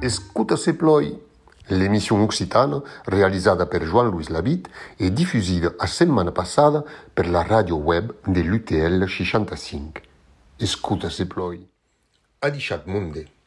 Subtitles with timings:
[0.00, 1.16] Escuta se ploi.
[1.68, 6.82] L'émission occitane, realizzata per Jean-Louis Labitte e diffusa la settimana passata
[7.14, 10.02] per la radio web dell'UTL 65.
[10.56, 11.64] Escuta se ploi.
[12.40, 13.38] A diciat monde.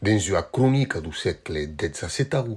[0.00, 2.54] Dins una cronica du segle XVII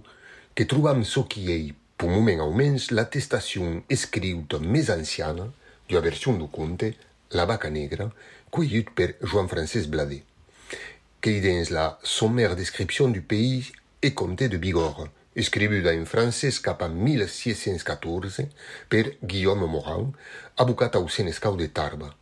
[0.56, 5.50] que trobam so qui ei, per moment aumens, l'attestacion escriuta més anciana
[5.90, 6.94] d'una version du conte
[7.36, 8.06] La vaca negra,
[8.50, 10.24] cueillut per Joan Francesc Bladet,
[11.20, 16.86] que dins la sommaire description du pays et comté de Bigorre, escribuda en francès cap
[16.86, 18.46] a 1614
[18.88, 20.14] per Guillaume Morin,
[20.56, 22.14] abocat au Senescau de Tarba.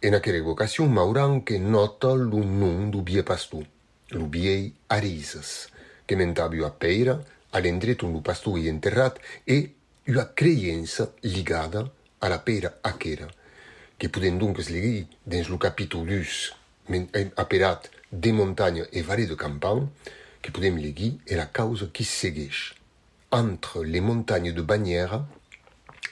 [0.00, 3.66] En aquella evocació Mauran que nota lo nom du bie pastor,
[4.10, 5.68] lo biei Arises,
[6.06, 7.18] que mentava a peira
[7.52, 9.74] a l'endret on lo pastor hi enterrat e
[10.08, 13.28] una creiença ligada a la peira aquera,
[13.98, 16.56] que podem donc llegir dins lo capítol 2
[17.36, 19.88] aperat de montagne et vallée de campagne,
[20.40, 22.74] que podem llegir est la cause qui segueix
[23.30, 25.24] entre les montagnes de Bagnères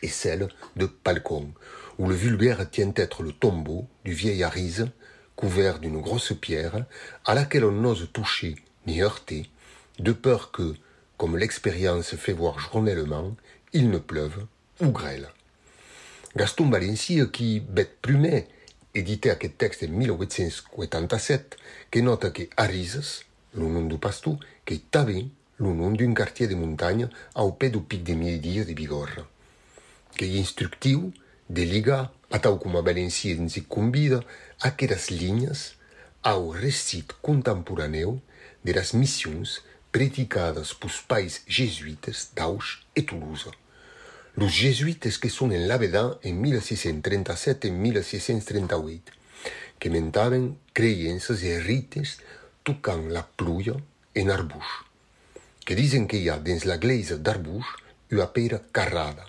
[0.03, 1.53] et celles de Palcon,
[1.99, 4.89] où le vulgaire tient être le tombeau du vieil Arise,
[5.37, 6.85] couvert d'une grosse pierre,
[7.25, 8.57] à laquelle on n'ose toucher
[8.87, 9.49] ni heurter,
[9.99, 10.75] de peur que,
[11.17, 13.37] comme l'expérience fait voir journellement,
[13.73, 14.47] il ne pleuve
[14.81, 15.29] ou grêle.
[16.35, 18.49] Gaston Valency, qui, bête plumet,
[18.95, 21.57] édité aquest texte en 1887,
[21.91, 25.29] que nota que Arises, le nom du pastor, que també
[25.59, 29.27] le nom d'un quartier de muntanya au peu du pic de Midi de Bigorra,
[30.17, 31.13] que instructiu
[31.49, 34.25] de ligar, tal como a Valenciense convida,
[34.61, 35.75] aquelas linhas
[36.23, 38.21] ao recite contemporâneo
[38.65, 43.51] das missões praticadas pelos pais jesuítas d'Auch e Toulouse.
[44.37, 49.13] Os jesuítas que são em Lavedan em 1637 e 1638,
[49.79, 52.19] que mentavam crenças e rites
[52.63, 53.77] tocando la pluia
[54.15, 54.67] em Arbus,
[55.65, 57.65] que dizem que há dentro da igreja d'Arbus
[58.11, 59.25] uma pera carrada,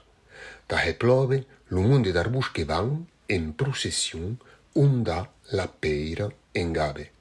[0.67, 4.37] da replove lo monde d'Arbuix que van en procession
[4.73, 7.11] onda la peira en gabe.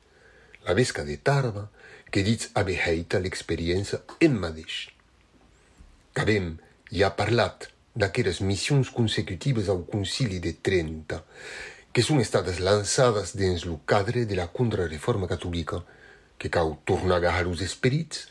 [0.66, 1.68] La vesca de Tarba
[2.10, 4.86] que dits abe heita l'experiència en madeix.
[6.16, 6.54] Cabem
[6.94, 11.22] hi ha parlat d'aquelles missions consecutives au Concili de Trenta,
[11.92, 15.82] que són estades lançades dins el cadre de la contrarreforma catòlica,
[16.38, 18.26] que cau tornar a agarrar els esperits,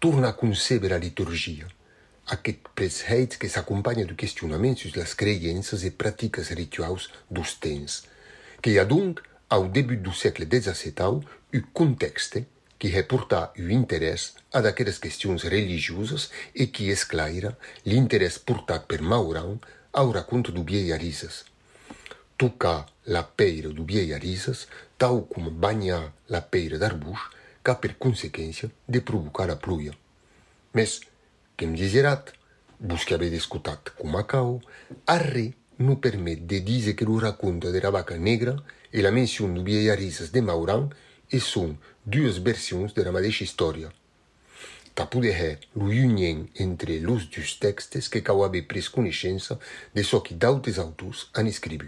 [0.00, 1.68] torna a concebre la liturgia,
[2.28, 8.02] Aquest presheig que se de do questionamento das creiences e práticas rituais dos tens,
[8.60, 12.44] que há, ha donc, ao début do século XVII, o contexto
[12.78, 17.46] que reporta o interesse a aquelas questões religiosas e que qui
[17.86, 19.60] o interesse portado por Maurão
[19.92, 21.44] ao raconto do Bieiarises.
[22.36, 24.66] Tocar la peira do Bieiarises,
[24.98, 27.20] tal como banhar la peira d'arbuix,
[27.62, 29.92] ca per consequência de provocar a pluia.
[30.72, 31.00] Mas
[31.56, 32.32] Kim Desirat,
[32.78, 34.60] Busque avete ascoltato con Macao,
[35.04, 38.54] a re nous permet de dire que le raconte de la vaca negra
[38.92, 40.90] et la mention du vieillarissas de Mauran
[41.30, 41.74] et sont
[42.04, 43.90] deux versions de la même histoire.
[44.94, 47.20] Tapu de ré, l'union entre les deux
[47.58, 49.54] textes que Kao avait pris connaissance
[49.94, 51.78] de ce que d'autres auteurs ont écrit,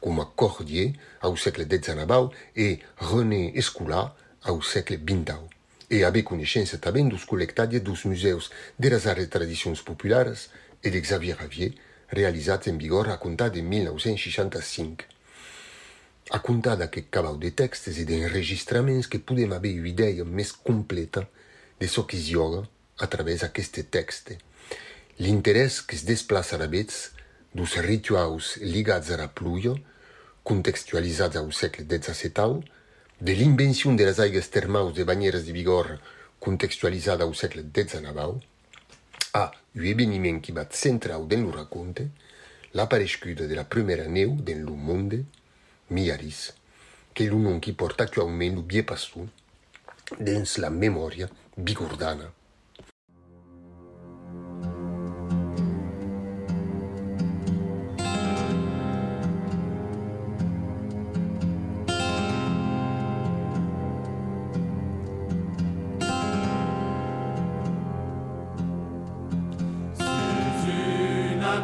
[0.00, 4.16] comme Cordier au siècle XIX et René Escula
[4.48, 5.61] au siècle XX.
[5.92, 8.48] E haver coneixença també dos col·lectades dos museus
[8.80, 10.48] de les arts e tradicions populares
[10.80, 11.74] e de Xavier Ravier,
[12.08, 15.04] realitzats en vigor a comptar de 1965.
[16.32, 21.26] A comptar d'aquest cabal de textes e d'enregistraments que podem haver una idea més completa
[21.78, 22.64] de çò que es joga
[22.96, 24.38] a través d'aqueste.
[25.20, 27.10] L'interès que es desplaça a vets
[27.52, 29.76] dos rituals ligats a la pluja,
[30.42, 32.64] contextualitzats al segle XVII,
[33.22, 36.00] de l'invencion de las aigues termaus de banyeres de vigor
[36.40, 38.40] contextualizada au segle XIX,
[39.32, 42.02] a un événement qui va centrau dans le raconte,
[42.74, 45.24] l'apparescuda de la première neu dans le monde,
[45.88, 46.50] Miaris,
[47.14, 49.28] que l'un qui porte actuellement le biais passou
[50.18, 52.28] dans la mémoire bigourdana.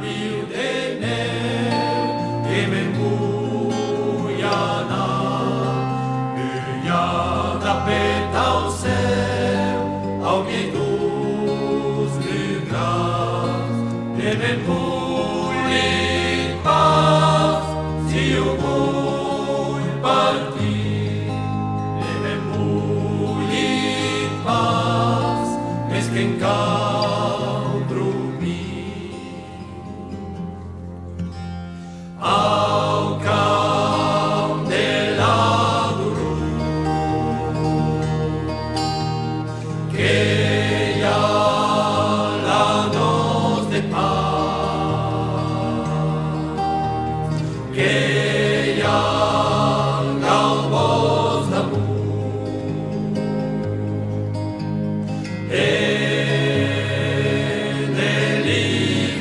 [0.08, 0.77] Rio de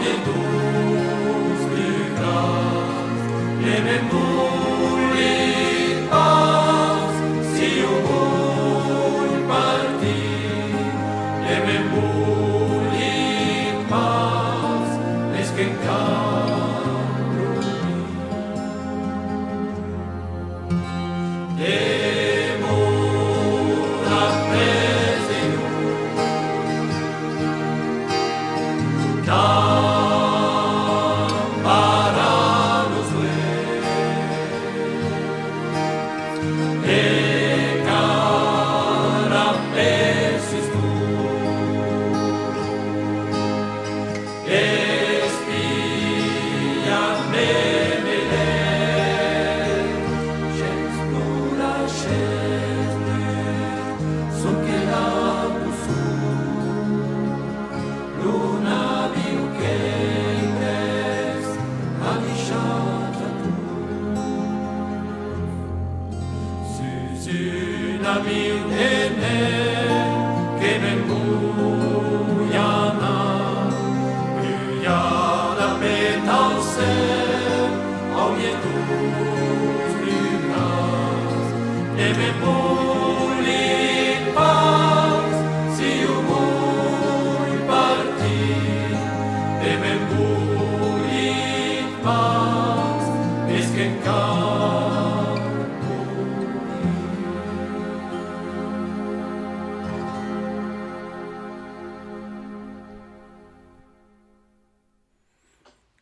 [0.00, 0.40] Aleluia.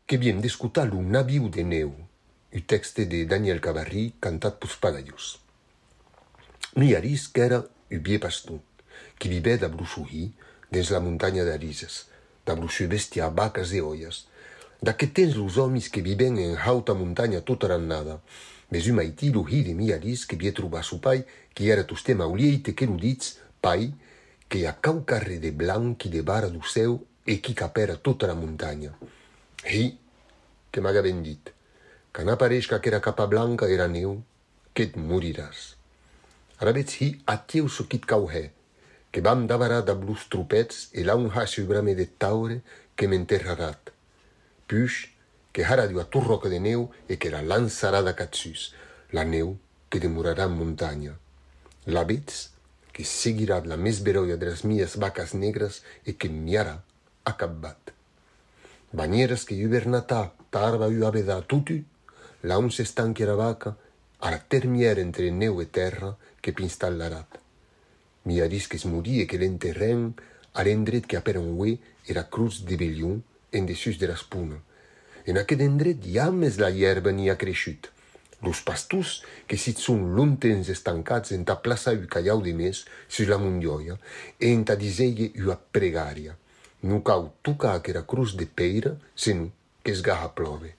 [0.09, 2.08] que bien discutalum nabiu de neu.
[2.51, 5.37] El texte de Daniel Cavarri cantat pels Padaius.
[6.77, 7.61] Miaris qu'era
[7.93, 8.61] un bier pastor,
[9.19, 10.33] qui vivait da Bruxuhi,
[10.73, 12.07] dins la muntanya d'Arises,
[12.47, 14.27] da Bruxu bestia vacas e ollas,
[14.81, 18.21] da que tens los homes que viven en hauta muntanya tota rannada,
[18.71, 22.15] mes un maiti lo hi de Miaris que vie trobar su pai, qui era toste
[22.15, 23.93] maulieite que lo dits, pai,
[24.49, 28.27] que a cau carre de blanc qui de vara do seu e qui capera tota
[28.27, 28.97] la muntanya.
[29.69, 29.99] Hi,
[30.73, 31.58] que m'haga ben dit,
[32.19, 34.17] quand apareixca aquera capa blanca era neu,
[34.75, 35.59] que et moriràs.
[36.59, 38.41] Ara veig hi a tieu su quit cauhe,
[39.15, 42.57] que vam davarar de blus trupets e la un hasi brame de taure
[42.99, 43.93] que m'enterrarat.
[44.67, 44.97] Puix,
[45.55, 48.73] que ara diu a tu roca de neu e que la lançarà de catsus,
[49.15, 49.53] la neu
[49.89, 51.15] que demorarà en muntanya.
[51.87, 52.35] La veig
[52.91, 56.81] que seguirà la més veroia de les mies vacas negres e que miara
[57.23, 57.95] acabat.
[58.91, 61.79] Banyeres que hi hivernatà, tarda hi haver de tutu,
[62.43, 63.77] la un se stanchi la vaca,
[64.21, 67.39] la termiere entre neu e terra che pinstallarat.
[68.23, 70.15] Mi arisques murie che l'enterren
[70.53, 74.61] a l'endret che apera un ue era cruz de belion en dessus de la spuna.
[75.25, 77.91] En aquest endret jammes la hierba ni ha crescut.
[78.41, 83.27] Los pastus que sit sun luntens estancats en ta plaça u callau de mes sus
[83.27, 83.99] la mundioia
[84.39, 86.37] e en ta diseie u a pregaria.
[86.81, 89.51] Nu cau tuca aquera cruz de peira, senu
[89.83, 90.77] que esgarra plove.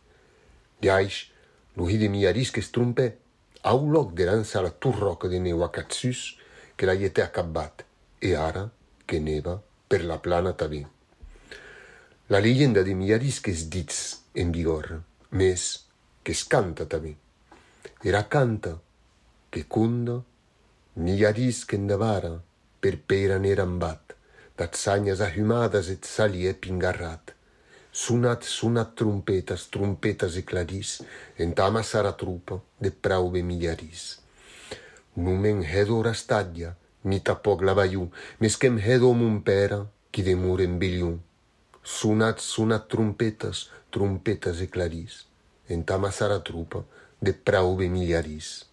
[0.80, 1.28] Diaix,
[1.80, 3.06] lo hi de miaris que strumpe,
[3.64, 6.36] au loc de lança la turroca de neu a catsus
[6.76, 7.86] que la iete acabat,
[8.20, 8.66] e ara
[9.08, 10.82] que neva per la plana tabí.
[12.28, 17.16] La leyenda de miaris que es dits en vigor, que es canta tabí.
[18.04, 18.76] Era canta
[19.50, 20.20] que cunda,
[20.96, 22.42] miaris que endavara,
[22.82, 24.16] per pera nerambat,
[24.60, 27.39] dat sagnas ahumadas et salier pingarrat.
[27.92, 31.02] Sunat, sunat trompetas, trompetas e claris,
[31.38, 34.20] entama sarà trupa de praube migliaris.
[35.18, 41.18] Numen hedo rastaglia, ni tapoc la vaiu, mesquem hedo mun pera, qui demur en biliun.
[41.82, 45.26] Sunat, sunat trompetas, trompetas e claris,
[45.68, 46.84] entama sarà trupa
[47.20, 48.68] de praube migliaris.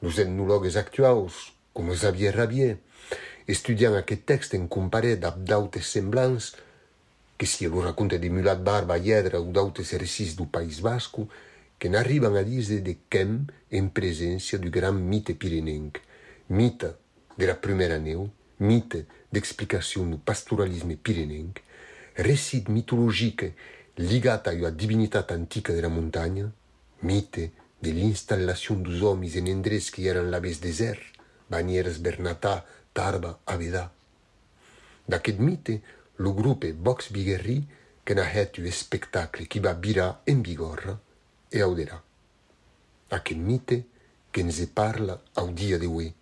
[0.00, 2.78] Los etnologues actuals, com Xavier Rabier,
[3.44, 6.54] estudiant aquest text en comparé d'abdautes semblants,
[7.40, 11.24] que si lo racconta de Mulat Barba Hiedra ou d'autres recis do País Basco,
[11.78, 15.96] que n'arriban a dizer de quem en presença do gran mite pirenenc,
[16.52, 16.90] mite
[17.40, 18.28] de la primera neu,
[18.60, 21.64] mite d'explicació do pastoralisme pirenenc,
[22.20, 23.54] recit mitologique
[23.96, 26.44] ligat a la divinitat antica de la muntanya,
[27.00, 27.46] mite
[27.80, 31.00] de l'installació dos homes en endreç que eren l'aves desert,
[31.48, 33.88] Banieres, Bernatà, Tarba, Avedà.
[35.08, 35.80] D'aquest mite,
[36.20, 37.66] lo grupe Vox Biguerri
[38.04, 40.98] que n'a hèt un espectacle qui va virar en vigor
[41.48, 41.96] e auderà.
[43.16, 43.78] Aquest mite
[44.30, 46.12] que ens e parla au dia de hoi.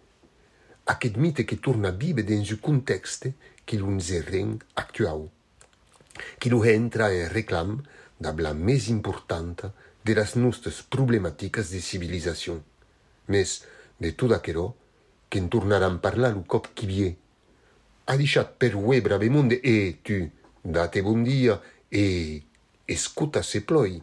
[0.95, 3.27] Aquest mite que torna vive dins un context
[3.67, 5.27] qui l'uns erren actuau.
[6.39, 7.81] Qui lo entra en reclam
[8.23, 9.75] da la més importanta
[10.05, 12.63] de las nostres problematiques de civilizacion.
[13.27, 13.63] Mes
[13.99, 14.71] de tot aquerò,
[15.29, 17.17] que en tornaran a parlar lo cop qui vient
[18.09, 20.31] a deixat per webra be monde e tu
[20.65, 21.61] date bon dia
[21.93, 22.43] e
[22.87, 24.01] escuta se ploi.